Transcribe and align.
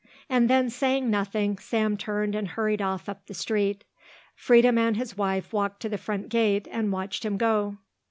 And 0.27 0.49
then 0.49 0.71
saying 0.71 1.11
nothing 1.11 1.59
Sam 1.59 1.95
turned 1.95 2.33
and 2.33 2.47
hurried 2.47 2.81
off 2.81 3.07
up 3.07 3.27
the 3.27 3.35
street, 3.35 3.83
Freedom 4.33 4.75
and 4.79 4.97
his 4.97 5.15
wife 5.15 5.53
walked 5.53 5.79
to 5.81 5.89
the 5.89 5.97
front 5.99 6.27
gate 6.29 6.67
and 6.71 6.91
watched 6.91 7.23
him 7.23 7.37
go. 7.37 7.77